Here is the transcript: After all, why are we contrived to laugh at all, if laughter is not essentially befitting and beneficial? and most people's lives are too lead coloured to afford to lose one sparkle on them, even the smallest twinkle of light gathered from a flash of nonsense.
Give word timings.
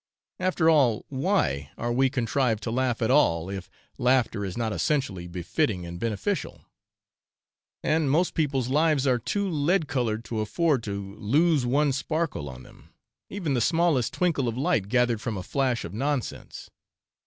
After 0.39 0.67
all, 0.67 1.05
why 1.09 1.69
are 1.77 1.93
we 1.93 2.09
contrived 2.09 2.63
to 2.63 2.71
laugh 2.71 3.03
at 3.03 3.11
all, 3.11 3.51
if 3.51 3.69
laughter 3.99 4.43
is 4.43 4.57
not 4.57 4.73
essentially 4.73 5.27
befitting 5.27 5.85
and 5.85 5.99
beneficial? 5.99 6.65
and 7.83 8.09
most 8.09 8.33
people's 8.33 8.67
lives 8.69 9.05
are 9.05 9.19
too 9.19 9.47
lead 9.47 9.87
coloured 9.87 10.25
to 10.25 10.39
afford 10.41 10.81
to 10.85 11.13
lose 11.19 11.67
one 11.67 11.91
sparkle 11.91 12.49
on 12.49 12.63
them, 12.63 12.89
even 13.29 13.53
the 13.53 13.61
smallest 13.61 14.11
twinkle 14.11 14.47
of 14.47 14.57
light 14.57 14.87
gathered 14.89 15.21
from 15.21 15.37
a 15.37 15.43
flash 15.43 15.85
of 15.85 15.93
nonsense. 15.93 16.71